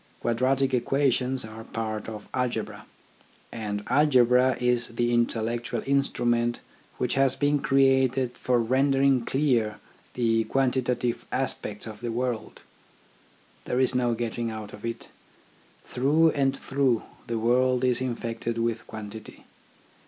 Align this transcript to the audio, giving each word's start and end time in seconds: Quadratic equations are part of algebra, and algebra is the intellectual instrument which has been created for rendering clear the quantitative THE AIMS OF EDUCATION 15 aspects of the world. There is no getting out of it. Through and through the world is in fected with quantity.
Quadratic 0.21 0.73
equations 0.73 1.45
are 1.45 1.63
part 1.63 2.09
of 2.09 2.27
algebra, 2.33 2.87
and 3.51 3.83
algebra 3.85 4.57
is 4.59 4.87
the 4.95 5.13
intellectual 5.13 5.83
instrument 5.85 6.59
which 6.97 7.13
has 7.13 7.35
been 7.35 7.59
created 7.59 8.31
for 8.31 8.57
rendering 8.59 9.23
clear 9.23 9.77
the 10.15 10.43
quantitative 10.45 10.99
THE 11.01 11.07
AIMS 11.09 11.17
OF 11.17 11.19
EDUCATION 11.33 11.43
15 11.43 11.43
aspects 11.43 11.85
of 11.85 12.01
the 12.01 12.11
world. 12.11 12.61
There 13.65 13.79
is 13.79 13.93
no 13.93 14.15
getting 14.15 14.49
out 14.49 14.73
of 14.73 14.83
it. 14.83 15.09
Through 15.85 16.31
and 16.31 16.57
through 16.57 17.03
the 17.27 17.37
world 17.37 17.83
is 17.83 18.01
in 18.01 18.15
fected 18.15 18.57
with 18.57 18.87
quantity. 18.87 19.43